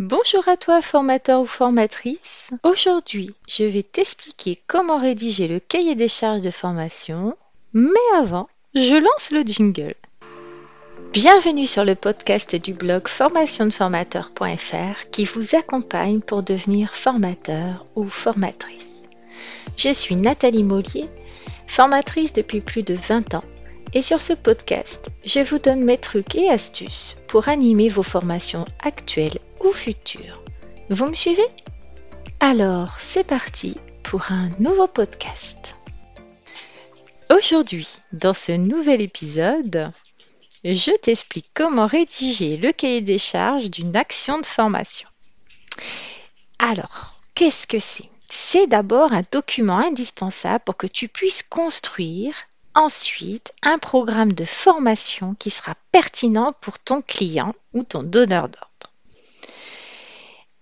Bonjour 0.00 0.48
à 0.48 0.56
toi 0.56 0.82
formateur 0.82 1.40
ou 1.40 1.46
formatrice. 1.46 2.50
Aujourd'hui, 2.64 3.32
je 3.46 3.62
vais 3.62 3.84
t'expliquer 3.84 4.60
comment 4.66 4.98
rédiger 4.98 5.46
le 5.46 5.60
cahier 5.60 5.94
des 5.94 6.08
charges 6.08 6.42
de 6.42 6.50
formation. 6.50 7.36
Mais 7.74 7.94
avant, 8.16 8.48
je 8.74 8.96
lance 8.96 9.30
le 9.30 9.42
jingle. 9.42 9.94
Bienvenue 11.12 11.64
sur 11.64 11.84
le 11.84 11.94
podcast 11.94 12.56
du 12.56 12.74
blog 12.74 13.06
formationdeformateur.fr 13.06 15.10
qui 15.12 15.24
vous 15.26 15.54
accompagne 15.54 16.18
pour 16.18 16.42
devenir 16.42 16.92
formateur 16.92 17.86
ou 17.94 18.08
formatrice. 18.08 19.04
Je 19.76 19.92
suis 19.92 20.16
Nathalie 20.16 20.64
Mollier, 20.64 21.08
formatrice 21.68 22.32
depuis 22.32 22.62
plus 22.62 22.82
de 22.82 22.94
20 22.94 23.34
ans 23.34 23.44
et 23.92 24.02
sur 24.02 24.20
ce 24.20 24.32
podcast, 24.32 25.10
je 25.24 25.38
vous 25.38 25.60
donne 25.60 25.84
mes 25.84 25.98
trucs 25.98 26.34
et 26.34 26.50
astuces 26.50 27.16
pour 27.28 27.48
animer 27.48 27.88
vos 27.88 28.02
formations 28.02 28.64
actuelles 28.82 29.38
ou 29.64 29.72
futures. 29.72 30.42
Vous 30.90 31.06
me 31.06 31.14
suivez? 31.14 31.46
Alors, 32.40 32.96
c'est 32.98 33.24
parti 33.24 33.76
pour 34.02 34.30
un 34.30 34.50
nouveau 34.58 34.86
podcast. 34.86 35.74
Aujourd'hui, 37.30 37.88
dans 38.12 38.34
ce 38.34 38.52
nouvel 38.52 39.00
épisode, 39.00 39.90
je 40.64 40.92
t'explique 40.98 41.50
comment 41.54 41.86
rédiger 41.86 42.58
le 42.58 42.72
cahier 42.72 43.00
des 43.00 43.18
charges 43.18 43.70
d'une 43.70 43.96
action 43.96 44.38
de 44.38 44.46
formation. 44.46 45.08
Alors, 46.58 47.14
qu'est-ce 47.34 47.66
que 47.66 47.78
c'est? 47.78 48.08
C'est 48.30 48.66
d'abord 48.66 49.12
un 49.12 49.24
document 49.32 49.78
indispensable 49.78 50.64
pour 50.64 50.76
que 50.76 50.86
tu 50.86 51.08
puisses 51.08 51.42
construire 51.42 52.34
ensuite 52.74 53.52
un 53.62 53.78
programme 53.78 54.32
de 54.32 54.44
formation 54.44 55.34
qui 55.34 55.48
sera 55.50 55.74
pertinent 55.92 56.52
pour 56.60 56.78
ton 56.78 57.00
client 57.00 57.54
ou 57.72 57.84
ton 57.84 58.02
donneur 58.02 58.48
d'ordre. 58.48 58.73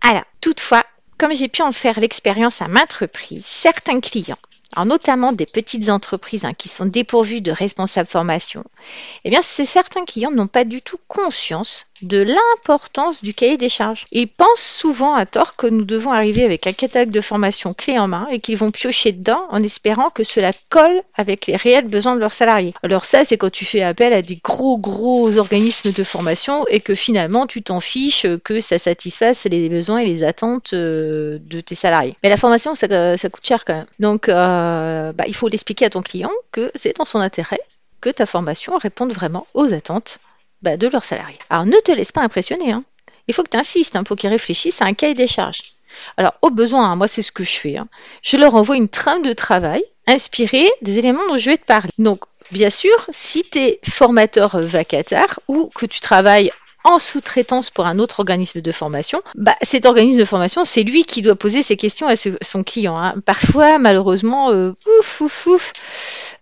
Alors, 0.02 0.24
toutefois, 0.40 0.84
comme 1.18 1.34
j'ai 1.34 1.48
pu 1.48 1.62
en 1.62 1.72
faire 1.72 2.00
l'expérience 2.00 2.60
à 2.60 2.68
maintes 2.68 2.92
reprises, 2.92 3.46
certains 3.46 4.00
clients 4.00 4.38
alors 4.74 4.86
notamment 4.86 5.32
des 5.32 5.46
petites 5.46 5.88
entreprises 5.88 6.44
hein, 6.44 6.54
qui 6.54 6.68
sont 6.68 6.86
dépourvues 6.86 7.40
de 7.40 7.52
responsables 7.52 8.08
formation, 8.08 8.64
eh 9.24 9.30
bien, 9.30 9.40
c'est 9.42 9.64
certains 9.64 10.04
clients 10.04 10.30
n'ont 10.30 10.46
pas 10.46 10.64
du 10.64 10.82
tout 10.82 10.98
conscience 11.08 11.86
de 12.02 12.18
l'importance 12.18 13.22
du 13.22 13.32
cahier 13.32 13.56
des 13.56 13.68
charges. 13.68 14.06
Ils 14.10 14.28
pensent 14.28 14.60
souvent 14.60 15.14
à 15.14 15.24
tort 15.24 15.56
que 15.56 15.66
nous 15.66 15.84
devons 15.84 16.12
arriver 16.12 16.44
avec 16.44 16.66
un 16.66 16.72
catalogue 16.72 17.10
de 17.10 17.20
formation 17.20 17.74
clé 17.74 17.98
en 17.98 18.08
main 18.08 18.26
et 18.30 18.40
qu'ils 18.40 18.56
vont 18.56 18.70
piocher 18.70 19.12
dedans 19.12 19.46
en 19.50 19.62
espérant 19.62 20.10
que 20.10 20.24
cela 20.24 20.52
colle 20.68 21.02
avec 21.14 21.46
les 21.46 21.56
réels 21.56 21.86
besoins 21.86 22.14
de 22.14 22.20
leurs 22.20 22.32
salariés. 22.32 22.74
Alors 22.82 23.04
ça, 23.04 23.24
c'est 23.24 23.36
quand 23.36 23.50
tu 23.50 23.64
fais 23.64 23.82
appel 23.82 24.12
à 24.12 24.22
des 24.22 24.40
gros 24.42 24.78
gros 24.78 25.38
organismes 25.38 25.92
de 25.92 26.02
formation 26.02 26.66
et 26.68 26.80
que 26.80 26.94
finalement 26.94 27.46
tu 27.46 27.62
t'en 27.62 27.80
fiches 27.80 28.26
que 28.42 28.60
ça 28.60 28.78
satisfasse 28.78 29.44
les 29.44 29.68
besoins 29.68 29.98
et 29.98 30.06
les 30.06 30.24
attentes 30.24 30.72
euh, 30.72 31.38
de 31.40 31.60
tes 31.60 31.74
salariés. 31.74 32.16
Mais 32.22 32.30
la 32.30 32.36
formation, 32.36 32.74
ça, 32.74 32.88
coûte 32.88 33.46
cher 33.46 33.64
quand 33.64 33.74
même. 33.74 33.86
Donc, 34.00 34.28
euh, 34.28 34.34
bah, 35.12 35.24
il 35.26 35.34
faut 35.34 35.48
l'expliquer 35.48 35.86
à 35.86 35.90
ton 35.90 36.02
client 36.02 36.32
que 36.52 36.70
c'est 36.74 36.96
dans 36.96 37.04
son 37.04 37.18
intérêt 37.18 37.60
que 38.00 38.10
ta 38.10 38.26
formation 38.26 38.76
réponde 38.76 39.12
vraiment 39.12 39.46
aux 39.54 39.72
attentes 39.72 40.18
bah, 40.60 40.76
de 40.76 40.88
leurs 40.88 41.04
salariés. 41.04 41.38
Alors 41.48 41.64
ne 41.64 41.78
te 41.78 41.92
laisse 41.92 42.12
pas 42.12 42.22
impressionner. 42.22 42.72
Hein. 42.72 42.84
Il 43.28 43.34
faut 43.34 43.42
que 43.42 43.50
tu 43.50 43.56
insistes 43.56 43.96
hein, 43.96 44.04
pour 44.04 44.16
qu'ils 44.16 44.30
réfléchissent 44.30 44.82
à 44.82 44.86
un 44.86 44.94
cahier 44.94 45.14
des 45.14 45.26
charges. 45.26 45.62
Alors 46.16 46.34
au 46.42 46.50
besoin, 46.50 46.90
hein, 46.90 46.96
moi 46.96 47.08
c'est 47.08 47.22
ce 47.22 47.32
que 47.32 47.44
je 47.44 47.52
fais. 47.52 47.76
Je 48.22 48.36
leur 48.36 48.54
envoie 48.54 48.76
une 48.76 48.88
trame 48.88 49.22
de 49.22 49.32
travail 49.32 49.82
inspirée 50.06 50.68
des 50.82 50.98
éléments 50.98 51.26
dont 51.28 51.36
je 51.36 51.50
vais 51.50 51.56
te 51.56 51.64
parler. 51.64 51.90
Donc 51.98 52.24
bien 52.50 52.70
sûr, 52.70 52.94
si 53.12 53.44
tu 53.44 53.58
es 53.58 53.80
formateur 53.88 54.58
vacataire 54.58 55.38
ou 55.48 55.70
que 55.74 55.86
tu 55.86 56.00
travailles 56.00 56.50
en 56.84 56.98
sous-traitance 56.98 57.70
pour 57.70 57.86
un 57.86 57.98
autre 57.98 58.20
organisme 58.20 58.60
de 58.60 58.72
formation, 58.72 59.22
bah, 59.34 59.56
cet 59.62 59.86
organisme 59.86 60.18
de 60.18 60.24
formation, 60.24 60.64
c'est 60.64 60.82
lui 60.82 61.04
qui 61.04 61.22
doit 61.22 61.36
poser 61.36 61.62
ses 61.62 61.76
questions 61.76 62.06
à 62.06 62.14
son 62.16 62.64
client. 62.64 62.98
Hein. 62.98 63.14
Parfois, 63.24 63.78
malheureusement, 63.78 64.50
euh, 64.50 64.72
ouf, 64.98 65.20
ouf, 65.20 65.46
ouf, 65.46 65.72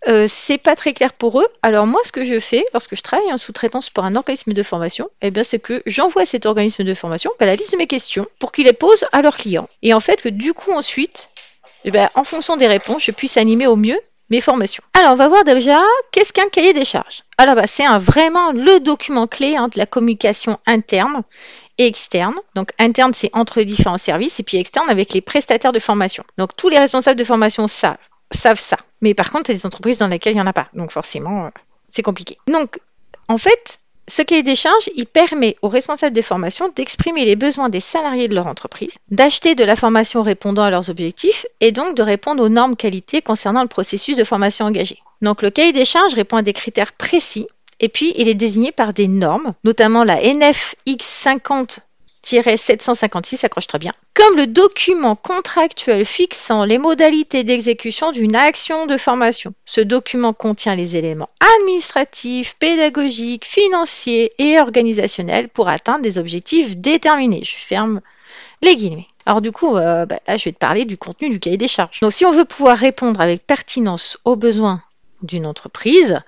euh, 0.07 0.27
c'est 0.29 0.57
pas 0.57 0.75
très 0.75 0.93
clair 0.93 1.13
pour 1.13 1.41
eux. 1.41 1.47
Alors 1.61 1.87
moi, 1.87 2.01
ce 2.03 2.11
que 2.11 2.23
je 2.23 2.39
fais 2.39 2.65
lorsque 2.73 2.95
je 2.95 3.01
travaille 3.01 3.31
en 3.31 3.37
sous-traitance 3.37 3.89
pour 3.89 4.03
un 4.03 4.15
organisme 4.15 4.53
de 4.53 4.63
formation, 4.63 5.09
eh 5.21 5.31
bien, 5.31 5.43
c'est 5.43 5.59
que 5.59 5.81
j'envoie 5.85 6.25
cet 6.25 6.45
organisme 6.45 6.83
de 6.83 6.93
formation 6.93 7.31
bah, 7.39 7.45
la 7.45 7.55
liste 7.55 7.73
de 7.73 7.77
mes 7.77 7.87
questions 7.87 8.27
pour 8.39 8.51
qu'ils 8.51 8.65
les 8.65 8.73
posent 8.73 9.05
à 9.11 9.21
leurs 9.21 9.37
clients. 9.37 9.69
Et 9.81 9.93
en 9.93 9.99
fait, 9.99 10.21
que 10.21 10.29
du 10.29 10.53
coup, 10.53 10.71
ensuite, 10.71 11.29
eh 11.83 11.91
bien, 11.91 12.09
en 12.15 12.23
fonction 12.23 12.57
des 12.57 12.67
réponses, 12.67 13.03
je 13.03 13.11
puisse 13.11 13.37
animer 13.37 13.67
au 13.67 13.75
mieux 13.75 13.99
mes 14.31 14.41
formations. 14.41 14.83
Alors, 14.97 15.11
on 15.11 15.15
va 15.15 15.27
voir 15.27 15.43
déjà 15.43 15.79
qu'est-ce 16.11 16.31
qu'un 16.31 16.47
cahier 16.47 16.73
des 16.73 16.85
charges? 16.85 17.23
Alors, 17.37 17.55
bah, 17.55 17.67
c'est 17.67 17.85
vraiment 17.97 18.53
le 18.53 18.79
document 18.79 19.27
clé 19.27 19.57
hein, 19.57 19.67
de 19.67 19.77
la 19.77 19.85
communication 19.85 20.57
interne 20.65 21.23
et 21.77 21.85
externe. 21.85 22.35
Donc, 22.55 22.71
interne, 22.79 23.13
c'est 23.13 23.29
entre 23.33 23.61
différents 23.61 23.97
services, 23.97 24.39
et 24.39 24.43
puis 24.43 24.57
externe 24.57 24.89
avec 24.89 25.13
les 25.13 25.19
prestataires 25.21 25.73
de 25.73 25.79
formation. 25.79 26.23
Donc, 26.37 26.55
tous 26.55 26.69
les 26.69 26.79
responsables 26.79 27.19
de 27.19 27.25
formation 27.25 27.67
savent, 27.67 27.97
ça. 28.31 28.77
Mais 29.01 29.13
par 29.13 29.31
contre, 29.31 29.49
il 29.49 29.53
y 29.53 29.55
a 29.55 29.59
des 29.59 29.65
entreprises 29.65 29.97
dans 29.97 30.07
lesquelles 30.07 30.33
il 30.33 30.37
n'y 30.37 30.41
en 30.41 30.47
a 30.47 30.53
pas. 30.53 30.69
Donc, 30.73 30.91
forcément, 30.91 31.47
euh, 31.47 31.49
c'est 31.89 32.03
compliqué. 32.03 32.37
Donc, 32.47 32.79
en 33.27 33.37
fait, 33.37 33.79
ce 34.11 34.21
cahier 34.23 34.43
des 34.43 34.55
charges, 34.55 34.89
il 34.97 35.05
permet 35.05 35.55
aux 35.61 35.69
responsables 35.69 36.13
de 36.13 36.21
formation 36.21 36.69
d'exprimer 36.75 37.23
les 37.23 37.37
besoins 37.37 37.69
des 37.69 37.79
salariés 37.79 38.27
de 38.27 38.35
leur 38.35 38.47
entreprise, 38.47 38.97
d'acheter 39.09 39.55
de 39.55 39.63
la 39.63 39.77
formation 39.77 40.21
répondant 40.21 40.63
à 40.63 40.69
leurs 40.69 40.89
objectifs 40.89 41.45
et 41.61 41.71
donc 41.71 41.95
de 41.95 42.03
répondre 42.03 42.43
aux 42.43 42.49
normes 42.49 42.75
qualité 42.75 43.21
concernant 43.21 43.61
le 43.61 43.69
processus 43.69 44.17
de 44.17 44.25
formation 44.25 44.65
engagé. 44.65 44.99
Donc 45.21 45.41
le 45.41 45.49
cahier 45.49 45.71
des 45.71 45.85
charges 45.85 46.13
répond 46.13 46.35
à 46.35 46.41
des 46.41 46.51
critères 46.51 46.91
précis 46.91 47.47
et 47.79 47.87
puis 47.87 48.13
il 48.17 48.27
est 48.27 48.35
désigné 48.35 48.73
par 48.73 48.91
des 48.91 49.07
normes, 49.07 49.53
notamment 49.63 50.03
la 50.03 50.21
NFX 50.21 50.75
50 50.99 51.79
756 52.23 53.43
accroche 53.43 53.67
très 53.67 53.79
bien, 53.79 53.93
comme 54.13 54.37
le 54.37 54.47
document 54.47 55.15
contractuel 55.15 56.05
fixant 56.05 56.65
les 56.65 56.77
modalités 56.77 57.43
d'exécution 57.43 58.11
d'une 58.11 58.35
action 58.35 58.85
de 58.85 58.97
formation. 58.97 59.53
Ce 59.65 59.81
document 59.81 60.33
contient 60.33 60.75
les 60.75 60.97
éléments 60.97 61.29
administratifs, 61.57 62.55
pédagogiques, 62.57 63.45
financiers 63.45 64.31
et 64.37 64.59
organisationnels 64.59 65.49
pour 65.49 65.67
atteindre 65.67 66.03
des 66.03 66.17
objectifs 66.17 66.77
déterminés. 66.77 67.43
Je 67.43 67.55
ferme 67.55 68.01
les 68.61 68.75
guillemets. 68.75 69.07
Alors 69.25 69.41
du 69.41 69.51
coup, 69.51 69.75
là, 69.75 70.05
je 70.27 70.43
vais 70.43 70.51
te 70.51 70.57
parler 70.57 70.85
du 70.85 70.97
contenu 70.97 71.29
du 71.29 71.39
cahier 71.39 71.57
des 71.57 71.67
charges. 71.67 71.99
Donc 72.01 72.11
si 72.11 72.25
on 72.25 72.31
veut 72.31 72.45
pouvoir 72.45 72.77
répondre 72.77 73.19
avec 73.21 73.45
pertinence 73.45 74.19
aux 74.25 74.35
besoins 74.35 74.81
d'une 75.23 75.45
entreprise, 75.45 76.19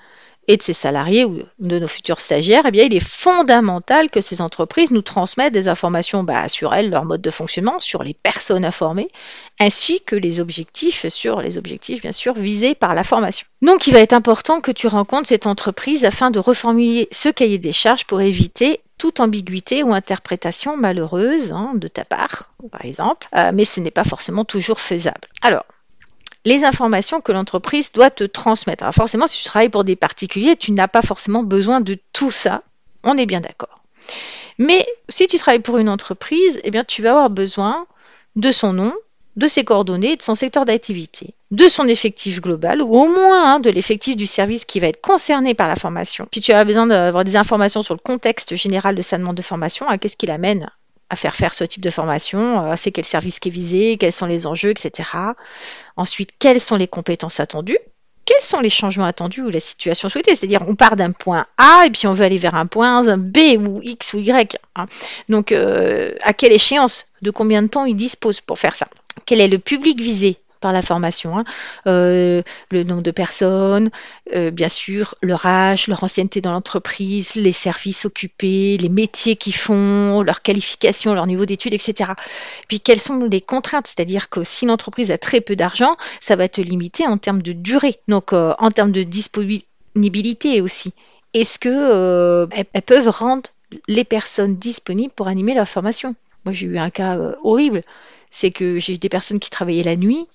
et 0.48 0.58
de 0.58 0.64
ses 0.64 0.74
salariés 0.74 1.26
ou 1.26 1.40
de 1.60 1.80
nos 1.80 1.88
futurs 1.88 2.20
stagiaires, 2.20 2.64
eh 2.68 2.72
bien, 2.72 2.86
il 2.86 2.96
est 2.96 3.00
fondamental 3.00 4.10
que 4.10 4.22
ces 4.22 4.42
entreprises 4.42 4.92
nous 4.92 5.02
transmettent 5.02 5.54
des 5.54 5.68
informations 5.68 6.24
bah, 6.24 6.50
sur 6.50 6.74
elles, 6.74 6.90
leur 6.90 7.06
mode 7.06 7.22
de 7.22 7.32
fonctionnement, 7.32 7.80
sur 7.80 8.04
les 8.04 8.14
personnes 8.14 8.66
à 8.66 8.72
former, 8.72 9.10
ainsi 9.60 10.02
que 10.02 10.16
les 10.16 10.40
objectifs, 10.40 11.08
sur 11.08 11.42
les 11.42 11.58
objectifs 11.58 12.02
bien 12.02 12.12
sûr 12.12 12.34
visés 12.34 12.76
par 12.76 12.94
la 12.94 13.04
formation. 13.04 13.48
Donc 13.62 13.88
il 13.88 13.94
va 13.94 14.00
être 14.00 14.14
important 14.14 14.62
que 14.62 14.72
tu 14.72 14.88
rencontres 14.88 15.28
cette 15.28 15.48
entreprise 15.48 16.06
afin 16.06 16.32
de 16.32 16.40
reformuler 16.40 17.08
ce 17.12 17.30
cahier 17.30 17.60
des 17.60 17.72
charges 17.72 18.06
pour 18.06 18.22
éviter 18.22 18.82
toute 18.98 19.20
ambiguïté 19.20 19.84
ou 19.84 19.94
interprétation 19.94 20.78
malheureuse 20.78 21.52
hein, 21.52 21.72
de 21.76 21.88
ta 21.88 22.06
part, 22.06 22.52
par 22.72 22.86
exemple, 22.86 23.28
euh, 23.36 23.52
mais 23.54 23.66
ce 23.66 23.80
n'est 23.80 23.92
pas 23.92 24.04
forcément 24.04 24.46
toujours 24.46 24.80
faisable. 24.80 25.28
Alors, 25.42 25.66
les 26.46 26.64
informations 26.64 27.22
que 27.22 27.32
l'entreprise 27.32 27.92
doit 27.92 28.10
te 28.10 28.24
transmettre. 28.24 28.84
Alors 28.84 28.94
forcément, 28.94 29.28
si 29.28 29.42
tu 29.42 29.46
travailles 29.46 29.70
pour 29.70 29.84
des 29.84 29.96
particuliers, 29.96 30.56
tu 30.56 30.72
n'as 30.72 30.88
pas 30.88 31.02
forcément 31.02 31.44
besoin 31.44 31.82
de 31.82 31.98
tout 32.12 32.32
ça. 32.32 32.64
On 33.04 33.18
est 33.18 33.26
bien 33.26 33.42
d'accord. 33.42 33.82
Mais 34.58 34.86
si 35.10 35.28
tu 35.28 35.38
travailles 35.38 35.62
pour 35.62 35.78
une 35.78 35.90
entreprise, 35.90 36.60
eh 36.64 36.72
bien, 36.72 36.84
tu 36.84 37.02
vas 37.02 37.12
avoir 37.12 37.30
besoin 37.30 37.88
de 38.36 38.52
son 38.52 38.74
nom, 38.74 38.94
de 39.36 39.48
ses 39.48 39.64
coordonnées, 39.64 40.16
de 40.16 40.22
son 40.22 40.36
secteur 40.36 40.66
d'activité, 40.66 41.34
de 41.52 41.68
son 41.68 41.88
effectif 41.88 42.40
global, 42.40 42.82
ou 42.82 42.96
au 42.96 43.08
moins 43.08 43.56
hein, 43.56 43.60
de 43.60 43.70
l'effectif 43.70 44.16
du 44.16 44.28
service 44.28 44.66
qui 44.66 44.80
va 44.80 44.88
être 44.88 45.02
concerné 45.02 45.54
par 45.54 45.68
la 45.68 45.76
formation. 45.76 46.28
Puis 46.30 46.42
tu 46.42 46.52
as 46.52 46.64
besoin 46.66 46.88
d'avoir 46.88 47.24
des 47.24 47.36
informations 47.36 47.82
sur 47.82 47.96
le 47.96 48.00
contexte 48.00 48.56
général 48.56 48.96
de 48.96 49.02
sa 49.02 49.18
demande 49.18 49.38
de 49.38 49.42
formation, 49.42 49.88
à 49.88 49.98
qu'est-ce 49.98 50.18
qui 50.18 50.28
l'amène 50.28 50.70
à 51.14 51.16
faire 51.16 51.36
faire 51.36 51.54
ce 51.54 51.64
type 51.64 51.82
de 51.82 51.90
formation, 51.90 52.72
euh, 52.72 52.74
c'est 52.76 52.92
quel 52.92 53.06
service 53.06 53.40
qui 53.40 53.50
est 53.50 53.52
visé, 53.52 53.98
quels 53.98 54.12
sont 54.12 54.26
les 54.26 54.46
enjeux, 54.48 54.72
etc. 54.72 55.10
Ensuite, 55.96 56.32
quelles 56.40 56.60
sont 56.60 56.76
les 56.76 56.88
compétences 56.88 57.40
attendues 57.40 57.80
quels 58.26 58.42
sont 58.42 58.62
les 58.62 58.70
changements 58.70 59.04
attendus 59.04 59.42
ou 59.42 59.50
la 59.50 59.60
situation 59.60 60.08
souhaitée 60.08 60.34
C'est-à-dire, 60.34 60.64
on 60.66 60.76
part 60.76 60.96
d'un 60.96 61.12
point 61.12 61.46
A 61.58 61.84
et 61.86 61.90
puis 61.90 62.08
on 62.08 62.14
veut 62.14 62.24
aller 62.24 62.38
vers 62.38 62.56
un 62.56 62.68
point 62.68 63.18
B 63.18 63.38
ou 63.58 63.82
X 63.82 64.14
ou 64.14 64.20
Y. 64.20 64.58
Hein. 64.78 64.86
Donc, 65.28 65.52
euh, 65.52 66.14
à 66.22 66.32
quelle 66.32 66.54
échéance? 66.54 67.04
De 67.22 67.32
combien 67.32 67.62
de 67.62 67.68
temps 67.68 67.84
il 67.84 67.98
dispose 67.98 68.40
pour 68.40 68.60
faire 68.60 68.76
ça? 68.76 68.88
Quel 69.26 69.42
est 69.42 69.50
le 69.50 69.60
public 69.60 70.00
visé? 70.00 70.38
Par 70.64 70.72
la 70.72 70.82
formation. 70.82 71.38
Hein. 71.38 71.44
Euh, 71.88 72.42
le 72.72 72.84
nombre 72.84 73.04
de 73.04 73.12
personnes, 73.12 73.92
euh, 74.34 74.50
bien 74.50 74.70
sûr, 74.70 75.14
leur 75.22 75.46
âge, 75.46 75.88
leur 75.88 76.04
ancienneté 76.06 76.40
dans 76.40 76.54
l'entreprise, 76.54 77.36
les 77.36 77.52
services 77.52 78.06
occupés, 78.06 78.78
les 78.78 78.88
métiers 78.88 79.36
qu'ils 79.36 79.56
font, 79.56 80.22
leur 80.22 80.42
qualification, 80.42 81.14
leur 81.14 81.28
niveau 81.28 81.46
d'études, 81.46 81.74
etc. 81.74 82.12
Puis 82.70 82.80
quelles 82.80 83.02
sont 83.02 83.26
les 83.26 83.42
contraintes? 83.42 83.88
C'est-à-dire 83.88 84.30
que 84.30 84.44
si 84.44 84.66
l'entreprise 84.66 85.12
a 85.12 85.18
très 85.18 85.42
peu 85.42 85.58
d'argent, 85.58 85.98
ça 86.22 86.38
va 86.38 86.46
être 86.46 86.60
limité 86.60 87.06
en 87.06 87.18
termes 87.18 87.42
de 87.42 87.52
durée, 87.52 88.00
donc 88.08 88.32
euh, 88.32 88.54
en 88.58 88.72
termes 88.72 88.94
de 88.94 89.04
disponibilité 89.04 90.62
aussi. 90.62 90.94
Est-ce 91.34 91.60
que 91.60 92.48
elles 92.52 92.82
peuvent 92.84 93.10
rendre 93.10 93.50
les 93.90 94.06
personnes 94.06 94.56
disponibles 94.56 95.14
pour 95.14 95.28
animer 95.28 95.56
leur 95.56 95.68
formation? 95.68 96.16
Moi, 96.46 96.54
j'ai 96.54 96.68
eu 96.68 96.78
un 96.78 96.90
cas 96.90 97.18
horrible. 97.44 97.82
C'est 98.30 98.52
que 98.52 98.80
j'ai 98.80 98.94
eu 98.94 98.98
des 98.98 99.10
personnes 99.10 99.40
qui 99.40 99.50
travaillaient 99.50 99.84
la 99.84 99.96
nuit 99.96 100.28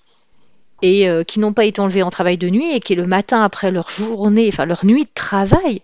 et 0.81 1.09
euh, 1.09 1.23
qui 1.23 1.39
n'ont 1.39 1.53
pas 1.53 1.65
été 1.65 1.81
enlevées 1.81 2.03
en 2.03 2.09
travail 2.09 2.37
de 2.37 2.49
nuit 2.49 2.73
et 2.73 2.79
qui, 2.79 2.95
le 2.95 3.05
matin 3.05 3.43
après 3.43 3.71
leur 3.71 3.89
journée, 3.89 4.47
enfin 4.47 4.65
leur 4.65 4.85
nuit 4.85 5.03
de 5.03 5.11
travail, 5.13 5.81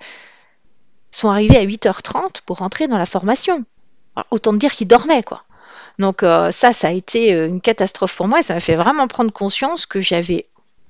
sont 1.12 1.30
arrivées 1.30 1.58
à 1.58 1.66
8h30 1.66 2.42
pour 2.46 2.58
rentrer 2.58 2.88
dans 2.88 2.98
la 2.98 3.06
formation. 3.06 3.64
autant 4.32 4.54
dire 4.54 4.72
qu'ils 4.72 4.88
dormaient, 4.88 5.24
quoi. 5.24 5.44
Donc 5.98 6.24
euh, 6.24 6.52
ça, 6.52 6.74
ça 6.74 6.90
a 6.90 6.92
été 6.92 7.32
une 7.32 7.62
catastrophe 7.62 8.16
pour 8.16 8.28
moi 8.28 8.40
et 8.40 8.44
ça 8.44 8.54
m'a 8.54 8.60
fait 8.60 8.76
vraiment 8.76 9.08
prendre 9.08 9.32
conscience 9.32 9.86
que 9.86 10.02
j'avais 10.02 10.46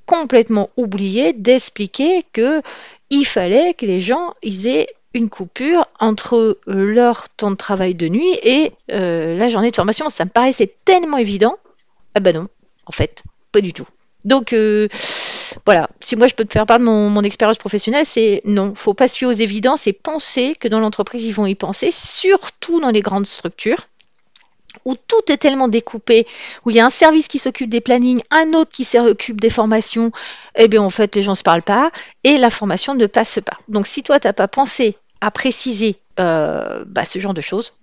complètement 0.05 0.69
oublié 0.77 1.33
d'expliquer 1.33 2.23
que 2.33 2.61
il 3.09 3.25
fallait 3.25 3.73
que 3.73 3.85
les 3.85 4.01
gens 4.01 4.33
aient 4.41 4.87
une 5.13 5.29
coupure 5.29 5.87
entre 5.99 6.59
leur 6.67 7.29
temps 7.29 7.51
de 7.51 7.55
travail 7.55 7.95
de 7.95 8.09
nuit 8.09 8.37
et 8.43 8.73
euh, 8.91 9.37
la 9.37 9.49
journée 9.49 9.71
de 9.71 9.75
formation. 9.75 10.09
Ça 10.09 10.25
me 10.25 10.29
paraissait 10.29 10.75
tellement 10.83 11.17
évident. 11.17 11.57
Ah 12.15 12.19
ben 12.19 12.35
non, 12.35 12.47
en 12.85 12.91
fait, 12.91 13.23
pas 13.51 13.61
du 13.61 13.73
tout. 13.73 13.87
Donc 14.25 14.53
euh, 14.53 14.87
voilà, 15.65 15.87
si 16.01 16.15
moi 16.15 16.27
je 16.27 16.33
peux 16.33 16.45
te 16.45 16.51
faire 16.51 16.65
part 16.65 16.79
de 16.79 16.83
mon, 16.83 17.21
expérience 17.21 17.57
professionnelle, 17.57 18.05
c'est 18.05 18.41
non, 18.45 18.73
faut 18.75 18.95
pas 18.95 19.07
se 19.07 19.17
fier 19.17 19.27
aux 19.27 19.31
évidences 19.31 19.87
et 19.87 19.93
penser 19.93 20.55
que 20.59 20.67
dans 20.67 20.79
l'entreprise 20.79 21.23
ils 21.25 21.33
vont 21.33 21.45
y 21.45 21.55
penser, 21.55 21.91
surtout 21.91 22.81
dans 22.81 22.89
les 22.89 23.01
grandes 23.01 23.27
structures 23.27 23.87
où 24.83 24.95
tout 24.95 25.31
est 25.31 25.37
tellement 25.37 25.67
découpé, 25.67 26.27
où 26.65 26.69
il 26.69 26.75
y 26.75 26.79
a 26.79 26.85
un 26.85 26.89
service 26.89 27.27
qui 27.27 27.39
s'occupe 27.39 27.69
des 27.69 27.81
plannings, 27.81 28.21
un 28.29 28.53
autre 28.53 28.71
qui 28.71 28.83
s'occupe 28.83 29.39
des 29.39 29.49
formations, 29.49 30.11
eh 30.55 30.67
bien 30.67 30.81
en 30.81 30.89
fait 30.89 31.15
les 31.15 31.21
gens 31.21 31.31
ne 31.31 31.37
se 31.37 31.43
parlent 31.43 31.61
pas 31.61 31.91
et 32.23 32.37
la 32.37 32.49
formation 32.49 32.93
ne 32.93 33.05
passe 33.05 33.39
pas. 33.45 33.57
Donc 33.67 33.87
si 33.87 34.03
toi 34.03 34.19
tu 34.19 34.27
n'as 34.27 34.33
pas 34.33 34.47
pensé 34.47 34.97
à 35.21 35.31
préciser 35.31 35.97
euh, 36.19 36.83
bah, 36.87 37.05
ce 37.05 37.19
genre 37.19 37.33
de 37.33 37.41
choses, 37.41 37.73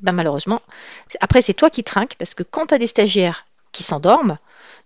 bah, 0.00 0.12
malheureusement, 0.12 0.62
après 1.20 1.42
c'est 1.42 1.54
toi 1.54 1.70
qui 1.70 1.84
trinques 1.84 2.16
parce 2.18 2.34
que 2.34 2.42
quand 2.42 2.66
tu 2.66 2.74
as 2.74 2.78
des 2.78 2.86
stagiaires 2.86 3.46
qui 3.72 3.82
s'endorment, 3.82 4.38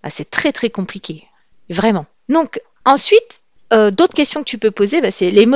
bah, 0.02 0.10
c'est 0.10 0.28
très 0.28 0.52
très 0.52 0.70
compliqué, 0.70 1.24
vraiment. 1.68 2.06
Donc 2.28 2.60
ensuite, 2.84 3.40
euh, 3.72 3.90
d'autres 3.92 4.14
questions 4.14 4.40
que 4.40 4.48
tu 4.48 4.58
peux 4.58 4.72
poser, 4.72 5.00
bah, 5.00 5.10
c'est 5.10 5.30
les, 5.30 5.46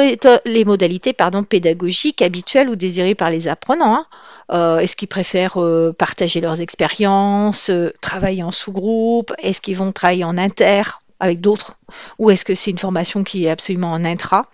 modalités 0.64 1.14
pédagogiques 1.48 2.22
habituelles 2.22 2.68
ou 2.68 2.76
désirées 2.76 3.16
par 3.16 3.30
les 3.30 3.48
apprenants. 3.48 3.94
Hein. 3.94 4.06
Euh, 4.52 4.78
est-ce 4.78 4.94
qu'ils 4.94 5.08
préfèrent 5.08 5.60
euh, 5.60 5.92
partager 5.92 6.40
leurs 6.40 6.60
expériences, 6.60 7.72
travailler 8.00 8.44
en 8.44 8.52
sous-groupe? 8.52 9.32
Est-ce 9.38 9.60
qu'ils 9.60 9.76
vont 9.76 9.90
travailler 9.90 10.24
en 10.24 10.38
inter 10.38 10.82
avec 11.18 11.40
d'autres? 11.40 11.76
Ou 12.18 12.30
est-ce 12.30 12.44
que 12.44 12.54
c'est 12.54 12.70
une 12.70 12.78
formation 12.78 13.24
qui 13.24 13.46
est 13.46 13.50
absolument 13.50 13.92
en 13.92 14.04
intra? 14.04 14.46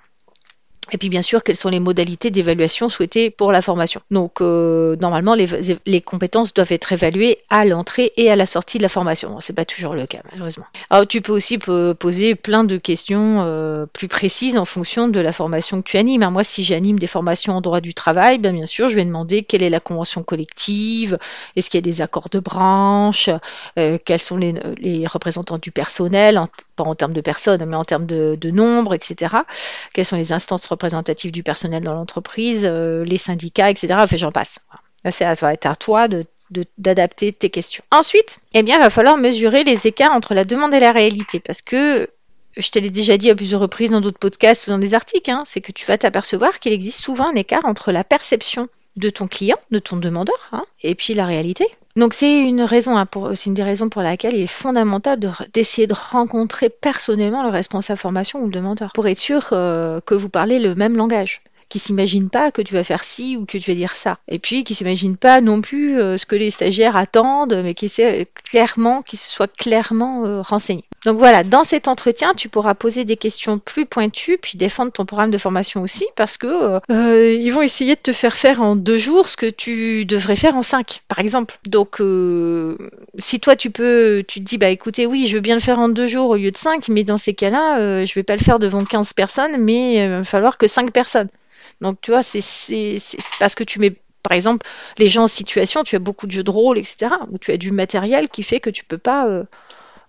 Et 0.92 0.98
puis 0.98 1.08
bien 1.08 1.22
sûr, 1.22 1.42
quelles 1.42 1.56
sont 1.56 1.68
les 1.68 1.80
modalités 1.80 2.30
d'évaluation 2.30 2.88
souhaitées 2.88 3.30
pour 3.30 3.52
la 3.52 3.62
formation. 3.62 4.00
Donc 4.10 4.40
euh, 4.40 4.96
normalement, 4.96 5.34
les, 5.34 6.00
compétences 6.00 6.54
doivent 6.54 6.72
être 6.72 6.92
évaluées 6.92 7.38
à 7.50 7.64
l'entrée 7.64 8.12
et 8.16 8.30
à 8.30 8.36
la 8.36 8.46
sortie 8.46 8.78
de 8.78 8.82
la 8.82 8.88
formation. 8.88 9.38
C'est 9.40 9.52
pas 9.52 9.64
toujours 9.64 9.94
le 9.94 10.06
cas 10.06 10.20
malheureusement. 10.32 10.64
Alors 10.88 11.06
tu 11.06 11.20
peux 11.20 11.32
aussi 11.32 11.58
poser 11.58 12.34
plein 12.34 12.64
de 12.64 12.76
questions 12.76 13.42
euh, 13.42 13.86
plus 13.86 14.08
précises 14.08 14.56
en 14.56 14.64
fonction 14.64 15.08
de 15.08 15.20
la 15.20 15.32
formation 15.32 15.82
que 15.82 15.90
tu 15.90 15.96
animes. 15.96 16.28
Moi, 16.30 16.44
si 16.44 16.64
j'anime 16.64 16.98
des 16.98 17.06
formations 17.06 17.54
en 17.54 17.60
droit 17.60 17.80
du 17.80 17.94
travail, 17.94 18.38
bien, 18.38 18.52
bien 18.52 18.66
sûr, 18.66 18.88
je 18.88 18.96
vais 18.96 19.04
demander 19.04 19.42
quelle 19.42 19.62
est 19.62 19.70
la 19.70 19.80
convention 19.80 20.22
collective, 20.22 21.18
est-ce 21.56 21.70
qu'il 21.70 21.78
y 21.78 21.82
a 21.82 21.90
des 21.90 22.00
accords 22.00 22.28
de 22.30 22.40
branche, 22.40 23.30
euh, 23.78 23.96
quels 24.04 24.20
sont 24.20 24.36
les, 24.36 25.06
représentants 25.06 25.58
du 25.58 25.70
personnel, 25.70 26.40
en 26.86 26.94
termes 26.94 27.12
de 27.12 27.20
personnes, 27.20 27.64
mais 27.64 27.76
en 27.76 27.84
termes 27.84 28.06
de, 28.06 28.36
de 28.40 28.50
nombre, 28.50 28.94
etc. 28.94 29.36
Quelles 29.94 30.04
sont 30.04 30.16
les 30.16 30.32
instances 30.32 30.66
représentatifs 30.66 31.32
du 31.32 31.42
personnel 31.42 31.82
dans 31.82 31.94
l'entreprise, 31.94 32.62
euh, 32.64 33.04
les 33.04 33.18
syndicats, 33.18 33.70
etc. 33.70 33.94
Enfin, 33.98 34.16
j'en 34.16 34.32
passe. 34.32 34.58
Là, 35.04 35.10
ça 35.10 35.34
va 35.34 35.52
être 35.52 35.66
à 35.66 35.76
toi 35.76 36.08
de 36.08 36.26
d'adapter 36.78 37.32
tes 37.32 37.48
questions. 37.48 37.84
Ensuite, 37.92 38.40
eh 38.54 38.64
bien, 38.64 38.76
il 38.76 38.80
va 38.80 38.90
falloir 38.90 39.16
mesurer 39.16 39.62
les 39.62 39.86
écarts 39.86 40.12
entre 40.12 40.34
la 40.34 40.44
demande 40.44 40.74
et 40.74 40.80
la 40.80 40.90
réalité, 40.90 41.38
parce 41.38 41.62
que 41.62 42.08
je 42.56 42.70
te 42.70 42.78
l'ai 42.78 42.90
déjà 42.90 43.16
dit 43.16 43.30
à 43.30 43.34
plusieurs 43.34 43.60
reprises 43.60 43.90
dans 43.90 44.00
d'autres 44.00 44.18
podcasts 44.18 44.66
ou 44.66 44.70
dans 44.70 44.78
des 44.78 44.94
articles, 44.94 45.30
hein, 45.30 45.44
c'est 45.46 45.60
que 45.60 45.72
tu 45.72 45.86
vas 45.86 45.96
t'apercevoir 45.96 46.58
qu'il 46.58 46.72
existe 46.72 47.00
souvent 47.00 47.30
un 47.30 47.34
écart 47.34 47.64
entre 47.64 47.92
la 47.92 48.02
perception 48.02 48.68
de 48.96 49.10
ton 49.10 49.26
client, 49.26 49.56
de 49.70 49.78
ton 49.78 49.96
demandeur, 49.96 50.48
hein, 50.52 50.64
et 50.82 50.94
puis 50.94 51.14
la 51.14 51.26
réalité. 51.26 51.66
Donc 51.96 52.14
c'est 52.14 52.40
une 52.40 52.62
raison, 52.62 52.96
hein, 52.96 53.06
c'est 53.34 53.46
une 53.46 53.54
des 53.54 53.62
raisons 53.62 53.88
pour 53.88 54.02
laquelle 54.02 54.34
il 54.34 54.42
est 54.42 54.46
fondamental 54.46 55.18
d'essayer 55.52 55.86
de, 55.86 55.94
rencontrer 55.94 56.68
personnellement 56.70 57.42
le 57.42 57.50
responsable 57.50 57.98
formation 57.98 58.40
ou 58.40 58.46
le 58.46 58.52
demandeur 58.52 58.92
pour 58.92 59.06
être 59.06 59.18
sûr 59.18 59.48
euh, 59.52 60.00
que 60.04 60.14
vous 60.14 60.28
parlez 60.28 60.58
le 60.58 60.74
même 60.74 60.96
langage 60.96 61.42
qui 61.70 61.78
s'imagine 61.78 62.28
pas 62.28 62.50
que 62.50 62.60
tu 62.60 62.74
vas 62.74 62.84
faire 62.84 63.02
ci 63.02 63.36
ou 63.36 63.46
que 63.46 63.56
tu 63.56 63.70
vas 63.70 63.76
dire 63.76 63.92
ça. 63.92 64.18
Et 64.28 64.38
puis 64.38 64.64
qui 64.64 64.74
s'imagine 64.74 65.16
pas 65.16 65.40
non 65.40 65.62
plus 65.62 65.98
euh, 65.98 66.18
ce 66.18 66.26
que 66.26 66.34
les 66.34 66.50
stagiaires 66.50 66.96
attendent, 66.96 67.58
mais 67.62 67.74
qui 67.74 67.88
sait 67.88 68.28
clairement, 68.44 69.02
qui 69.02 69.16
se 69.16 69.30
soit 69.30 69.50
clairement 69.56 70.26
euh, 70.26 70.42
renseigné. 70.42 70.84
Donc 71.04 71.18
voilà, 71.18 71.44
dans 71.44 71.64
cet 71.64 71.88
entretien, 71.88 72.34
tu 72.34 72.48
pourras 72.48 72.74
poser 72.74 73.04
des 73.04 73.16
questions 73.16 73.58
plus 73.58 73.86
pointues, 73.86 74.36
puis 74.36 74.58
défendre 74.58 74.92
ton 74.92 75.06
programme 75.06 75.30
de 75.30 75.38
formation 75.38 75.82
aussi, 75.82 76.06
parce 76.14 76.36
que 76.36 76.80
euh, 76.90 77.38
ils 77.40 77.50
vont 77.50 77.62
essayer 77.62 77.94
de 77.94 78.00
te 78.00 78.12
faire 78.12 78.36
faire 78.36 78.60
en 78.60 78.76
deux 78.76 78.98
jours 78.98 79.26
ce 79.28 79.36
que 79.36 79.46
tu 79.46 80.04
devrais 80.04 80.36
faire 80.36 80.56
en 80.56 80.62
cinq, 80.62 81.00
par 81.08 81.18
exemple. 81.18 81.58
Donc 81.66 82.02
si 83.18 83.40
toi 83.40 83.56
tu 83.56 83.70
peux, 83.70 84.22
tu 84.28 84.40
te 84.40 84.44
dis 84.44 84.58
bah 84.58 84.68
écoutez 84.68 85.06
oui, 85.06 85.26
je 85.26 85.36
veux 85.36 85.40
bien 85.40 85.54
le 85.54 85.62
faire 85.62 85.78
en 85.78 85.88
deux 85.88 86.06
jours 86.06 86.30
au 86.30 86.36
lieu 86.36 86.50
de 86.50 86.56
cinq, 86.56 86.88
mais 86.88 87.04
dans 87.04 87.16
ces 87.16 87.34
cas-là, 87.34 88.04
je 88.04 88.14
vais 88.14 88.22
pas 88.22 88.36
le 88.36 88.42
faire 88.42 88.58
devant 88.58 88.84
15 88.84 89.14
personnes, 89.14 89.56
mais 89.58 90.04
il 90.04 90.10
va 90.10 90.24
falloir 90.24 90.58
que 90.58 90.66
cinq 90.66 90.92
personnes. 90.92 91.28
Donc, 91.80 92.00
tu 92.00 92.10
vois, 92.10 92.22
c'est 92.22 92.98
parce 93.38 93.54
que 93.54 93.64
tu 93.64 93.78
mets, 93.78 93.94
par 94.22 94.32
exemple, 94.32 94.66
les 94.98 95.08
gens 95.08 95.24
en 95.24 95.28
situation, 95.28 95.82
tu 95.82 95.96
as 95.96 95.98
beaucoup 95.98 96.26
de 96.26 96.32
jeux 96.32 96.42
de 96.42 96.50
rôle, 96.50 96.78
etc., 96.78 97.14
où 97.30 97.38
tu 97.38 97.52
as 97.52 97.56
du 97.56 97.70
matériel 97.70 98.28
qui 98.28 98.42
fait 98.42 98.60
que 98.60 98.70
tu 98.70 98.84
peux 98.84 98.98
pas 98.98 99.26
euh, 99.28 99.44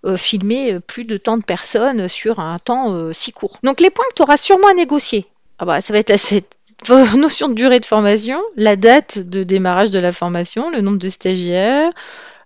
euh, 0.04 0.16
filmer 0.16 0.78
plus 0.80 1.04
de 1.04 1.16
tant 1.16 1.38
de 1.38 1.44
personnes 1.44 2.08
sur 2.08 2.40
un 2.40 2.58
temps 2.58 2.92
euh, 2.92 3.12
si 3.12 3.32
court. 3.32 3.58
Donc, 3.62 3.80
les 3.80 3.90
points 3.90 4.04
que 4.10 4.14
tu 4.14 4.22
auras 4.22 4.36
sûrement 4.36 4.68
à 4.68 4.74
négocier, 4.74 5.26
ah 5.58 5.64
bah, 5.64 5.80
ça 5.80 5.92
va 5.92 6.00
être 6.00 6.16
cette 6.18 6.56
notion 7.16 7.48
de 7.48 7.54
durée 7.54 7.80
de 7.80 7.86
formation, 7.86 8.42
la 8.56 8.76
date 8.76 9.18
de 9.18 9.42
démarrage 9.44 9.90
de 9.90 9.98
la 9.98 10.12
formation, 10.12 10.70
le 10.70 10.80
nombre 10.80 10.98
de 10.98 11.08
stagiaires, 11.08 11.92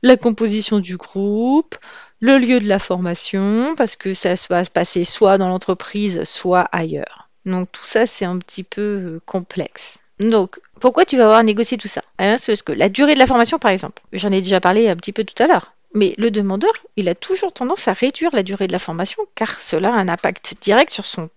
la 0.03 0.17
composition 0.17 0.79
du 0.79 0.97
groupe, 0.97 1.77
le 2.21 2.39
lieu 2.39 2.61
de 2.61 2.69
la 2.69 2.79
formation, 2.79 3.75
parce 3.77 3.97
que 3.97 4.15
ça 4.15 4.35
va 4.51 4.65
se 4.65 4.71
passer 4.71 5.05
soit 5.05 5.39
dans 5.39 5.49
l'entreprise, 5.49 6.23
soit 6.25 6.69
ailleurs. 6.73 7.29
Donc 7.45 7.71
tout 7.73 7.85
ça, 7.85 8.07
c'est 8.07 8.25
un 8.25 8.39
petit 8.39 8.65
peu 8.65 8.83
euh, 8.83 9.21
complexe. 9.25 10.01
Donc, 10.19 10.59
pourquoi 10.81 11.05
tu 11.05 11.17
vas 11.17 11.25
avoir 11.25 11.45
négocié 11.45 11.77
tout 11.77 11.89
ça? 11.89 12.03
Parce 12.17 12.63
que 12.63 12.73
la 12.73 12.89
durée 12.89 13.15
de 13.15 13.19
la 13.19 13.27
formation, 13.27 13.59
par 13.59 13.71
exemple, 13.71 14.03
j'en 14.13 14.33
ai 14.33 14.41
déjà 14.41 14.61
parlé 14.61 14.89
un 14.89 14.97
petit 14.97 15.13
peu 15.13 15.25
tout 15.25 15.41
à 15.43 15.47
l'heure, 15.47 15.75
mais 15.97 16.15
le 16.19 16.31
demandeur, 16.31 16.71
il 16.97 17.09
a 17.09 17.15
toujours 17.15 17.55
tendance 17.55 17.89
à 17.89 17.93
réduire 17.93 18.31
la 18.35 18.43
durée 18.43 18.67
de 18.67 18.73
la 18.73 18.79
formation, 18.79 19.23
car 19.35 19.51
cela 19.51 19.89
a 19.89 19.97
un 19.97 20.09
impact 20.09 20.57
direct 20.61 20.91
sur 20.91 21.07
son 21.07 21.31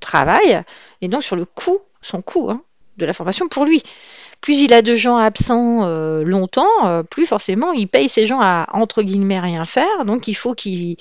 travail, 0.00 0.62
et 1.00 1.08
donc 1.08 1.24
sur 1.24 1.34
le 1.34 1.46
coût, 1.46 1.80
son 2.02 2.20
coût 2.20 2.50
hein, 2.50 2.62
de 2.98 3.06
la 3.06 3.14
formation 3.14 3.48
pour 3.48 3.64
lui. 3.64 3.82
Plus 4.42 4.60
il 4.60 4.74
a 4.74 4.82
de 4.82 4.94
gens 4.96 5.16
absents 5.16 5.84
euh, 5.84 6.24
longtemps, 6.24 6.86
euh, 6.86 7.02
plus 7.02 7.24
forcément 7.24 7.72
il 7.72 7.88
paye 7.88 8.08
ces 8.08 8.26
gens 8.26 8.40
à, 8.42 8.66
entre 8.72 9.02
guillemets, 9.02 9.40
rien 9.40 9.64
faire, 9.64 10.04
donc 10.04 10.28
il 10.28 10.34
faut 10.34 10.54
qu'il 10.54 10.98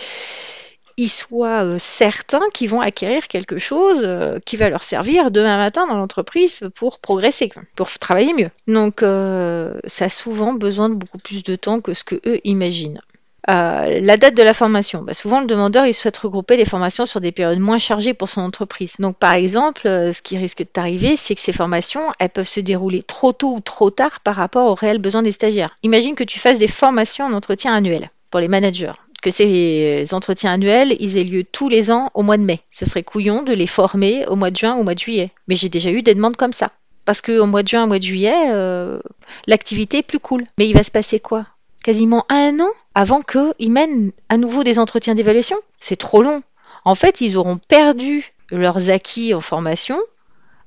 ils 0.97 1.09
soient 1.09 1.63
euh, 1.63 1.77
certains 1.79 2.43
qu'ils 2.53 2.69
vont 2.69 2.81
acquérir 2.81 3.27
quelque 3.27 3.57
chose 3.57 4.01
euh, 4.03 4.39
qui 4.45 4.57
va 4.57 4.69
leur 4.69 4.83
servir 4.83 5.31
demain 5.31 5.57
matin 5.57 5.87
dans 5.87 5.97
l'entreprise 5.97 6.61
pour 6.75 6.99
progresser, 6.99 7.51
pour 7.75 7.89
travailler 7.89 8.33
mieux. 8.33 8.49
Donc 8.67 9.03
euh, 9.03 9.73
ça 9.85 10.05
a 10.05 10.09
souvent 10.09 10.53
besoin 10.53 10.89
de 10.89 10.95
beaucoup 10.95 11.17
plus 11.17 11.43
de 11.43 11.55
temps 11.55 11.81
que 11.81 11.93
ce 11.93 12.03
que 12.03 12.15
eux 12.25 12.39
imaginent. 12.43 12.99
la 13.47 14.17
date 14.17 14.35
de 14.35 14.43
la 14.43 14.53
formation. 14.53 15.01
Bah, 15.01 15.13
souvent, 15.13 15.41
le 15.41 15.47
demandeur, 15.47 15.85
il 15.85 15.93
souhaite 15.93 16.17
regrouper 16.17 16.57
les 16.57 16.65
formations 16.65 17.05
sur 17.05 17.21
des 17.21 17.31
périodes 17.31 17.59
moins 17.59 17.79
chargées 17.79 18.13
pour 18.13 18.29
son 18.29 18.41
entreprise. 18.41 18.95
Donc, 18.99 19.17
par 19.17 19.33
exemple, 19.33 19.83
ce 19.83 20.21
qui 20.21 20.37
risque 20.37 20.59
de 20.59 20.63
t'arriver, 20.65 21.15
c'est 21.15 21.35
que 21.35 21.41
ces 21.41 21.53
formations, 21.53 22.13
elles 22.19 22.29
peuvent 22.29 22.47
se 22.47 22.59
dérouler 22.59 23.01
trop 23.01 23.33
tôt 23.33 23.53
ou 23.55 23.59
trop 23.59 23.89
tard 23.89 24.19
par 24.19 24.35
rapport 24.35 24.67
aux 24.69 24.75
réels 24.75 24.99
besoins 24.99 25.23
des 25.23 25.31
stagiaires. 25.31 25.75
Imagine 25.83 26.15
que 26.15 26.23
tu 26.23 26.39
fasses 26.39 26.59
des 26.59 26.67
formations 26.67 27.25
en 27.25 27.33
entretien 27.33 27.73
annuel 27.73 28.09
pour 28.29 28.39
les 28.39 28.47
managers 28.47 28.93
que 29.21 29.29
ces 29.29 30.05
entretiens 30.11 30.53
annuels, 30.53 30.95
ils 30.99 31.17
aient 31.17 31.23
lieu 31.23 31.43
tous 31.43 31.69
les 31.69 31.91
ans 31.91 32.09
au 32.13 32.23
mois 32.23 32.37
de 32.37 32.43
mai. 32.43 32.59
Ce 32.71 32.85
serait 32.85 33.03
couillon 33.03 33.43
de 33.43 33.53
les 33.53 33.67
former 33.67 34.25
au 34.27 34.35
mois 34.35 34.51
de 34.51 34.57
juin 34.57 34.75
ou 34.75 34.81
au 34.81 34.83
mois 34.83 34.95
de 34.95 34.99
juillet. 34.99 35.31
Mais 35.47 35.55
j'ai 35.55 35.69
déjà 35.69 35.91
eu 35.91 36.01
des 36.01 36.15
demandes 36.15 36.35
comme 36.35 36.53
ça. 36.53 36.69
Parce 37.05 37.21
qu'au 37.21 37.45
mois 37.45 37.63
de 37.63 37.67
juin, 37.67 37.83
au 37.83 37.87
mois 37.87 37.99
de 37.99 38.03
juillet, 38.03 38.49
euh, 38.49 38.99
l'activité 39.47 39.99
est 39.99 40.03
plus 40.03 40.19
cool. 40.19 40.43
Mais 40.57 40.67
il 40.67 40.73
va 40.73 40.83
se 40.83 40.91
passer 40.91 41.19
quoi? 41.19 41.45
Quasiment 41.83 42.25
un 42.29 42.59
an 42.59 42.69
avant 42.93 43.21
qu'ils 43.21 43.71
mènent 43.71 44.11
à 44.29 44.37
nouveau 44.37 44.63
des 44.63 44.79
entretiens 44.79 45.15
d'évaluation? 45.15 45.57
C'est 45.79 45.95
trop 45.95 46.21
long. 46.21 46.43
En 46.85 46.95
fait, 46.95 47.21
ils 47.21 47.37
auront 47.37 47.57
perdu 47.57 48.33
leurs 48.51 48.89
acquis 48.89 49.33
en 49.33 49.41
formation 49.41 49.99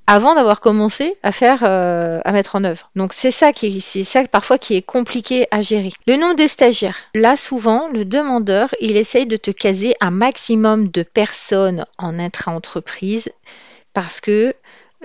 avant 0.06 0.34
d'avoir 0.34 0.60
commencé 0.60 1.16
à 1.22 1.32
faire, 1.32 1.60
euh, 1.62 2.20
à 2.24 2.32
mettre 2.32 2.56
en 2.56 2.64
œuvre. 2.64 2.90
Donc 2.96 3.12
c'est 3.12 3.30
ça 3.30 3.52
qui, 3.52 3.80
c'est 3.80 4.02
ça 4.02 4.24
parfois 4.24 4.58
qui 4.58 4.76
est 4.76 4.82
compliqué 4.82 5.46
à 5.50 5.60
gérer. 5.60 5.92
Le 6.06 6.16
nombre 6.16 6.36
de 6.36 6.46
stagiaires. 6.46 6.98
Là 7.14 7.36
souvent, 7.36 7.88
le 7.88 8.04
demandeur, 8.04 8.74
il 8.80 8.96
essaye 8.96 9.26
de 9.26 9.36
te 9.36 9.50
caser 9.50 9.94
un 10.00 10.10
maximum 10.10 10.88
de 10.88 11.02
personnes 11.02 11.86
en 11.98 12.18
intra-entreprise 12.18 13.30
parce 13.92 14.20
que 14.20 14.54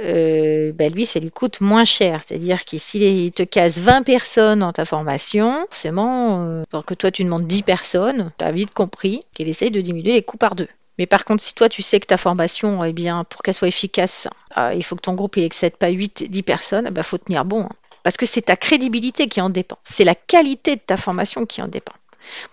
euh, 0.02 0.72
bah, 0.74 0.90
lui, 0.90 1.06
ça 1.06 1.20
lui 1.20 1.32
coûte 1.32 1.62
moins 1.62 1.84
cher. 1.84 2.22
C'est-à-dire 2.24 2.66
que 2.66 2.78
s'il 2.78 3.32
te 3.32 3.44
casse 3.44 3.78
20 3.78 4.04
personnes 4.04 4.60
dans 4.60 4.74
ta 4.74 4.86
formation, 4.86 5.66
forcément, 5.70 6.46
euh, 6.46 6.64
alors 6.72 6.86
que 6.86 6.94
toi 6.94 7.12
tu 7.12 7.24
demandes 7.24 7.48
10 7.48 7.64
personnes, 7.64 8.30
tu 8.38 8.46
as 8.46 8.52
vite 8.52 8.74
compris 8.74 9.20
qu'il 9.34 9.50
essaye 9.50 9.72
de 9.72 9.82
diminuer 9.82 10.14
les 10.14 10.24
coûts 10.24 10.38
par 10.38 10.56
deux. 10.56 10.68
Mais 11.00 11.08
par 11.08 11.24
contre, 11.24 11.42
si 11.42 11.56
toi 11.56 11.70
tu 11.70 11.82
sais 11.82 12.00
que 12.02 12.06
ta 12.06 12.18
formation, 12.18 12.84
eh 12.84 12.92
bien, 12.92 13.24
pour 13.24 13.42
qu'elle 13.42 13.54
soit 13.54 13.70
efficace, 13.70 14.28
euh, 14.58 14.74
il 14.76 14.84
faut 14.84 14.98
que 14.98 15.02
ton 15.02 15.14
groupe 15.14 15.38
ait 15.38 15.46
excède 15.46 15.78
pas 15.78 15.88
8, 15.88 16.26
10 16.30 16.44
personnes, 16.44 16.86
il 16.88 16.94
bah, 16.94 17.04
faut 17.04 17.18
tenir 17.18 17.46
bon. 17.46 17.62
Hein. 17.62 17.76
Parce 18.04 18.18
que 18.18 18.26
c'est 18.26 18.44
ta 18.44 18.58
crédibilité 18.58 19.28
qui 19.28 19.40
en 19.40 19.50
dépend. 19.50 19.78
C'est 19.84 20.04
la 20.04 20.16
qualité 20.16 20.76
de 20.76 20.82
ta 20.82 20.98
formation 20.98 21.46
qui 21.46 21.62
en 21.62 21.70
dépend. 21.70 21.94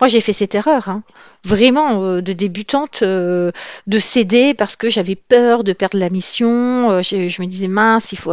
Moi, 0.00 0.08
j'ai 0.08 0.20
fait 0.20 0.32
cette 0.32 0.54
erreur, 0.54 0.88
hein. 0.88 1.02
vraiment 1.44 2.02
euh, 2.02 2.20
de 2.20 2.32
débutante, 2.32 3.00
euh, 3.02 3.50
de 3.86 3.98
céder 3.98 4.54
parce 4.54 4.76
que 4.76 4.88
j'avais 4.88 5.14
peur 5.16 5.64
de 5.64 5.72
perdre 5.72 5.98
la 5.98 6.10
mission. 6.10 6.90
Euh, 6.90 7.02
je, 7.02 7.40
me 7.40 7.46
disais 7.46 7.68
mince, 7.68 8.12
il 8.12 8.18
faut, 8.18 8.32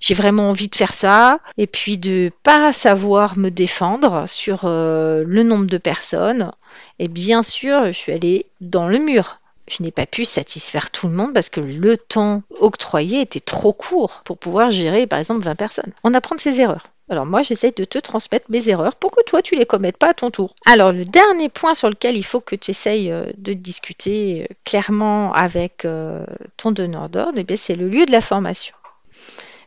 j'ai 0.00 0.14
vraiment 0.14 0.50
envie 0.50 0.68
de 0.68 0.76
faire 0.76 0.92
ça, 0.92 1.40
et 1.58 1.66
puis 1.66 1.98
de 1.98 2.30
pas 2.42 2.72
savoir 2.72 3.36
me 3.38 3.50
défendre 3.50 4.24
sur 4.26 4.60
le 4.64 5.42
nombre 5.42 5.66
de 5.66 5.78
personnes. 5.78 6.52
Et 6.98 7.08
bien 7.08 7.42
sûr, 7.42 7.86
je 7.86 7.92
suis 7.92 8.12
allée 8.12 8.46
dans 8.60 8.88
le 8.88 8.98
mur 8.98 9.40
je 9.70 9.82
n'ai 9.82 9.92
pas 9.92 10.06
pu 10.06 10.24
satisfaire 10.24 10.90
tout 10.90 11.06
le 11.06 11.14
monde 11.14 11.32
parce 11.32 11.48
que 11.48 11.60
le 11.60 11.96
temps 11.96 12.42
octroyé 12.58 13.20
était 13.20 13.40
trop 13.40 13.72
court 13.72 14.22
pour 14.24 14.36
pouvoir 14.36 14.70
gérer 14.70 15.06
par 15.06 15.18
exemple 15.18 15.44
20 15.44 15.54
personnes. 15.54 15.92
On 16.02 16.12
apprend 16.12 16.34
de 16.34 16.40
ses 16.40 16.60
erreurs. 16.60 16.88
Alors 17.10 17.26
moi, 17.26 17.42
j'essaie 17.42 17.72
de 17.72 17.84
te 17.84 17.98
transmettre 17.98 18.46
mes 18.50 18.68
erreurs 18.68 18.94
pour 18.94 19.10
que 19.10 19.22
toi, 19.24 19.42
tu 19.42 19.56
les 19.56 19.66
commettes 19.66 19.96
pas 19.96 20.10
à 20.10 20.14
ton 20.14 20.30
tour. 20.30 20.54
Alors 20.64 20.92
le 20.92 21.04
dernier 21.04 21.48
point 21.48 21.74
sur 21.74 21.90
lequel 21.90 22.16
il 22.16 22.24
faut 22.24 22.40
que 22.40 22.54
tu 22.54 22.70
essayes 22.70 23.10
euh, 23.10 23.26
de 23.36 23.52
discuter 23.52 24.46
euh, 24.48 24.54
clairement 24.64 25.32
avec 25.32 25.84
euh, 25.84 26.24
ton 26.56 26.70
donneur 26.70 27.08
d'ordre, 27.08 27.36
eh 27.36 27.56
c'est 27.56 27.74
le 27.74 27.88
lieu 27.88 28.06
de 28.06 28.12
la 28.12 28.20
formation. 28.20 28.74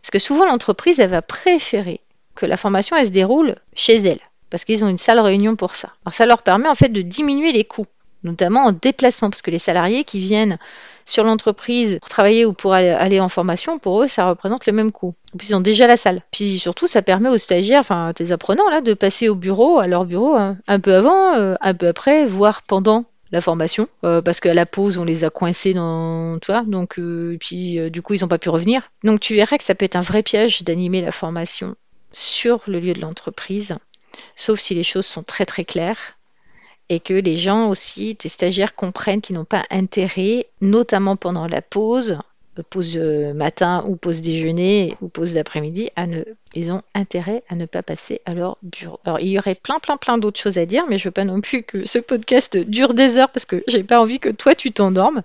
Parce 0.01 0.09
que 0.09 0.19
souvent, 0.19 0.45
l'entreprise, 0.45 1.01
elle 1.01 1.09
va 1.09 1.21
préférer 1.21 1.99
que 2.35 2.45
la 2.45 2.55
formation, 2.55 2.95
elle 2.95 3.07
se 3.07 3.11
déroule 3.11 3.55
chez 3.75 3.97
elle 3.97 4.19
parce 4.49 4.65
qu'ils 4.65 4.83
ont 4.83 4.87
une 4.87 4.99
salle 4.99 5.19
réunion 5.19 5.55
pour 5.55 5.75
ça. 5.75 5.89
Alors 6.05 6.13
ça 6.13 6.27
leur 6.27 6.43
permet 6.43 6.69
en 6.69 6.75
fait 6.75 6.89
de 6.89 7.01
diminuer 7.01 7.51
les 7.51 7.65
coûts 7.65 7.87
notamment 8.23 8.65
en 8.65 8.71
déplacement, 8.71 9.29
parce 9.29 9.41
que 9.41 9.51
les 9.51 9.59
salariés 9.59 10.03
qui 10.03 10.19
viennent 10.19 10.57
sur 11.05 11.23
l'entreprise 11.23 11.97
pour 11.99 12.09
travailler 12.09 12.45
ou 12.45 12.53
pour 12.53 12.73
aller, 12.73 13.19
en 13.19 13.29
formation, 13.29 13.79
pour 13.79 14.01
eux, 14.01 14.07
ça 14.07 14.29
représente 14.29 14.65
le 14.65 14.73
même 14.73 14.91
coût. 14.91 15.13
puis 15.37 15.49
ils 15.49 15.55
ont 15.55 15.61
déjà 15.61 15.87
la 15.87 15.97
salle. 15.97 16.21
Puis 16.31 16.59
surtout, 16.59 16.87
ça 16.87 17.01
permet 17.01 17.29
aux 17.29 17.37
stagiaires, 17.37 17.79
enfin 17.79 18.11
tes 18.15 18.31
apprenants 18.31 18.69
là, 18.69 18.81
de 18.81 18.93
passer 18.93 19.29
au 19.29 19.35
bureau, 19.35 19.79
à 19.79 19.87
leur 19.87 20.05
bureau, 20.05 20.35
hein, 20.35 20.57
un 20.67 20.79
peu 20.79 20.95
avant, 20.95 21.35
euh, 21.35 21.55
un 21.61 21.73
peu 21.73 21.87
après, 21.87 22.25
voire 22.25 22.61
pendant 22.63 23.05
la 23.31 23.41
formation, 23.41 23.87
euh, 24.03 24.21
parce 24.21 24.39
qu'à 24.39 24.53
la 24.53 24.67
pause, 24.67 24.99
on 24.99 25.03
les 25.03 25.23
a 25.23 25.31
coincés 25.31 25.73
dans, 25.73 26.37
toi, 26.39 26.63
donc 26.67 26.99
euh, 26.99 27.35
puis 27.39 27.79
du 27.89 28.01
coup, 28.01 28.13
ils 28.13 28.21
n'ont 28.21 28.27
pas 28.27 28.37
pu 28.37 28.49
revenir. 28.49 28.91
Donc 29.03 29.19
tu 29.19 29.35
verras 29.35 29.57
que 29.57 29.63
ça 29.63 29.73
peut 29.73 29.85
être 29.85 29.95
un 29.95 30.01
vrai 30.01 30.21
piège 30.21 30.63
d'animer 30.63 31.01
la 31.01 31.11
formation 31.11 31.75
sur 32.11 32.61
le 32.67 32.79
lieu 32.79 32.93
de 32.93 33.01
l'entreprise, 33.01 33.75
sauf 34.35 34.59
si 34.59 34.75
les 34.75 34.83
choses 34.83 35.07
sont 35.07 35.23
très 35.23 35.45
très 35.45 35.65
claires 35.65 36.15
et 36.93 36.99
que 36.99 37.15
les 37.15 37.37
gens 37.37 37.69
aussi, 37.69 38.15
tes 38.15 38.29
stagiaires 38.29 38.75
comprennent 38.75 39.21
qu'ils 39.21 39.35
n'ont 39.35 39.45
pas 39.45 39.65
intérêt, 39.71 40.45
notamment 40.61 41.15
pendant 41.15 41.47
la 41.47 41.63
pause, 41.63 42.19
pause 42.61 42.97
euh, 42.97 43.33
matin 43.33 43.83
ou 43.87 43.95
pause 43.95 44.21
déjeuner 44.21 44.95
ou 45.01 45.07
pause 45.07 45.33
d'après-midi, 45.33 45.89
ne, 45.97 46.23
ils 46.53 46.71
ont 46.71 46.81
intérêt 46.93 47.43
à 47.49 47.55
ne 47.55 47.65
pas 47.65 47.81
passer 47.81 48.21
à 48.25 48.33
leur 48.33 48.57
bureau. 48.61 48.99
Alors 49.05 49.19
il 49.19 49.29
y 49.29 49.39
aurait 49.39 49.55
plein 49.55 49.79
plein 49.79 49.97
plein 49.97 50.17
d'autres 50.17 50.39
choses 50.39 50.57
à 50.57 50.65
dire, 50.65 50.85
mais 50.87 50.97
je 50.97 51.05
veux 51.05 51.11
pas 51.11 51.23
non 51.23 51.41
plus 51.41 51.63
que 51.63 51.85
ce 51.85 51.97
podcast 51.97 52.57
dure 52.57 52.93
des 52.93 53.17
heures 53.17 53.29
parce 53.29 53.45
que 53.45 53.63
j'ai 53.67 53.83
pas 53.83 53.99
envie 53.99 54.19
que 54.19 54.29
toi 54.29 54.53
tu 54.53 54.71
t'endormes. 54.71 55.23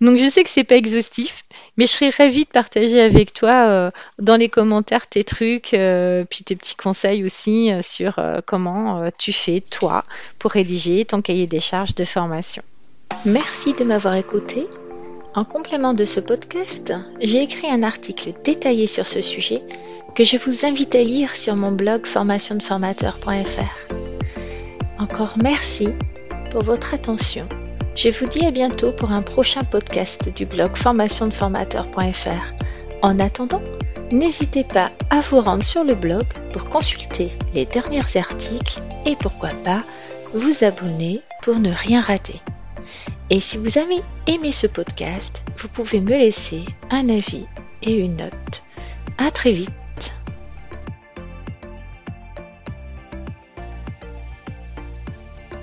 Donc 0.00 0.18
je 0.18 0.28
sais 0.28 0.42
que 0.42 0.50
c'est 0.50 0.64
pas 0.64 0.76
exhaustif, 0.76 1.44
mais 1.78 1.86
je 1.86 1.92
serais 1.92 2.10
ravie 2.10 2.44
de 2.44 2.50
partager 2.50 3.00
avec 3.00 3.32
toi 3.32 3.68
euh, 3.68 3.90
dans 4.18 4.36
les 4.36 4.50
commentaires 4.50 5.06
tes 5.06 5.24
trucs, 5.24 5.72
euh, 5.72 6.24
puis 6.28 6.44
tes 6.44 6.56
petits 6.56 6.76
conseils 6.76 7.24
aussi 7.24 7.70
sur 7.80 8.20
comment 8.44 9.10
tu 9.18 9.32
fais 9.32 9.60
toi 9.60 10.02
pour 10.38 10.50
rédiger 10.50 11.04
ton 11.06 11.22
cahier 11.22 11.46
des 11.46 11.60
charges 11.60 11.94
de 11.94 12.04
formation. 12.04 12.62
Merci 13.24 13.72
de 13.72 13.84
m'avoir 13.84 14.14
écouté 14.14 14.66
en 15.38 15.44
complément 15.44 15.94
de 15.94 16.04
ce 16.04 16.18
podcast, 16.18 16.92
j'ai 17.20 17.40
écrit 17.40 17.70
un 17.70 17.84
article 17.84 18.32
détaillé 18.42 18.88
sur 18.88 19.06
ce 19.06 19.20
sujet 19.20 19.62
que 20.16 20.24
je 20.24 20.36
vous 20.36 20.66
invite 20.66 20.96
à 20.96 21.04
lire 21.04 21.36
sur 21.36 21.54
mon 21.54 21.70
blog 21.70 22.06
formationdeformateur.fr. 22.06 23.92
Encore 24.98 25.34
merci 25.40 25.90
pour 26.50 26.64
votre 26.64 26.92
attention. 26.92 27.48
Je 27.94 28.08
vous 28.08 28.26
dis 28.26 28.44
à 28.44 28.50
bientôt 28.50 28.90
pour 28.90 29.12
un 29.12 29.22
prochain 29.22 29.62
podcast 29.62 30.28
du 30.34 30.44
blog 30.44 30.74
formationdeformateur.fr. 30.74 32.54
En 33.02 33.20
attendant, 33.20 33.62
n'hésitez 34.10 34.64
pas 34.64 34.90
à 35.08 35.20
vous 35.20 35.40
rendre 35.40 35.62
sur 35.62 35.84
le 35.84 35.94
blog 35.94 36.24
pour 36.52 36.68
consulter 36.68 37.30
les 37.54 37.64
derniers 37.64 38.02
articles 38.16 38.80
et 39.06 39.14
pourquoi 39.14 39.50
pas 39.64 39.84
vous 40.34 40.64
abonner 40.64 41.22
pour 41.42 41.60
ne 41.60 41.70
rien 41.70 42.00
rater. 42.00 42.42
Et 43.30 43.40
si 43.40 43.58
vous 43.58 43.78
avez 43.78 44.00
aimé 44.26 44.52
ce 44.52 44.66
podcast, 44.66 45.42
vous 45.58 45.68
pouvez 45.68 46.00
me 46.00 46.16
laisser 46.16 46.64
un 46.90 47.08
avis 47.08 47.46
et 47.82 47.94
une 47.94 48.16
note. 48.16 48.62
À 49.18 49.30
très 49.30 49.52
vite 49.52 49.70